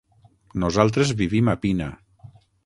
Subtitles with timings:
[0.63, 1.91] Nosaltres vivim a Pina.